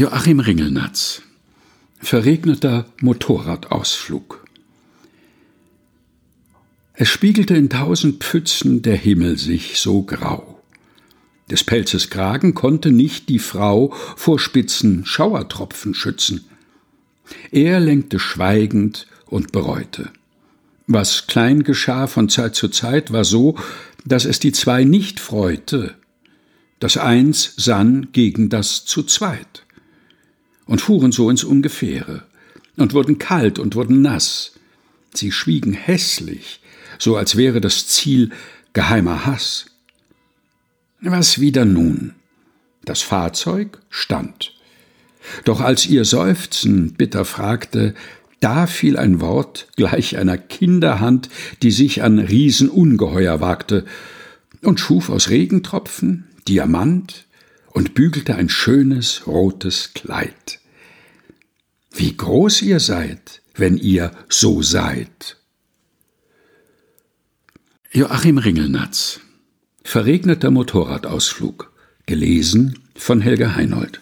Joachim 0.00 0.40
Ringelnatz 0.40 1.20
Verregneter 1.98 2.86
Motorradausflug 3.02 4.42
Es 6.94 7.10
spiegelte 7.10 7.54
in 7.54 7.68
tausend 7.68 8.24
Pfützen 8.24 8.80
der 8.80 8.96
Himmel 8.96 9.36
sich 9.36 9.78
so 9.78 10.00
grau. 10.00 10.62
Des 11.50 11.64
Pelzes 11.64 12.08
Kragen 12.08 12.54
konnte 12.54 12.92
nicht 12.92 13.28
die 13.28 13.38
Frau 13.38 13.92
vor 14.16 14.38
spitzen 14.38 15.04
Schauertropfen 15.04 15.92
schützen. 15.92 16.46
Er 17.50 17.78
lenkte 17.78 18.18
schweigend 18.18 19.06
und 19.26 19.52
bereute. 19.52 20.08
Was 20.86 21.26
klein 21.26 21.62
geschah 21.62 22.06
von 22.06 22.30
Zeit 22.30 22.54
zu 22.54 22.68
Zeit, 22.68 23.12
war 23.12 23.26
so, 23.26 23.58
dass 24.06 24.24
es 24.24 24.38
die 24.38 24.52
zwei 24.52 24.84
nicht 24.84 25.20
freute. 25.20 25.94
Das 26.78 26.96
Eins 26.96 27.52
sann 27.58 28.08
gegen 28.12 28.48
das 28.48 28.86
zu 28.86 29.02
zweit 29.02 29.66
und 30.70 30.80
fuhren 30.80 31.10
so 31.10 31.28
ins 31.28 31.42
Ungefähre 31.42 32.22
und 32.76 32.94
wurden 32.94 33.18
kalt 33.18 33.58
und 33.58 33.74
wurden 33.74 34.02
nass. 34.02 34.52
Sie 35.12 35.32
schwiegen 35.32 35.72
hässlich, 35.72 36.60
so 36.96 37.16
als 37.16 37.36
wäre 37.36 37.60
das 37.60 37.88
Ziel 37.88 38.30
geheimer 38.72 39.26
Hass. 39.26 39.66
Was 41.00 41.40
wieder 41.40 41.64
nun? 41.64 42.14
Das 42.84 43.02
Fahrzeug 43.02 43.80
stand. 43.90 44.54
Doch 45.44 45.60
als 45.60 45.86
ihr 45.86 46.04
Seufzen 46.04 46.94
bitter 46.94 47.24
fragte, 47.24 47.94
da 48.38 48.68
fiel 48.68 48.96
ein 48.96 49.20
Wort 49.20 49.66
gleich 49.74 50.18
einer 50.18 50.38
Kinderhand, 50.38 51.30
die 51.62 51.72
sich 51.72 52.04
an 52.04 52.20
Riesenungeheuer 52.20 53.40
wagte, 53.40 53.86
und 54.62 54.78
schuf 54.78 55.10
aus 55.10 55.30
Regentropfen 55.30 56.28
Diamant 56.46 57.26
und 57.70 57.94
bügelte 57.94 58.34
ein 58.34 58.48
schönes 58.48 59.26
rotes 59.26 59.94
Kleid. 59.94 60.60
Wie 61.92 62.16
groß 62.16 62.62
ihr 62.62 62.80
seid, 62.80 63.42
wenn 63.54 63.76
ihr 63.76 64.12
so 64.28 64.62
seid. 64.62 65.36
Joachim 67.92 68.38
Ringelnatz 68.38 69.20
Verregneter 69.82 70.50
Motorradausflug 70.50 71.72
gelesen 72.06 72.78
von 72.94 73.20
Helga 73.20 73.54
Heinold 73.56 74.00